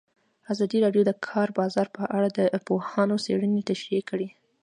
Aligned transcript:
ازادي 0.51 0.77
راډیو 0.85 1.03
د 1.05 1.07
د 1.09 1.11
کار 1.27 1.47
بازار 1.59 1.87
په 1.97 2.03
اړه 2.17 2.29
د 2.37 2.39
پوهانو 2.67 3.15
څېړنې 3.25 3.61
تشریح 3.71 4.01
کړې. 4.09 4.27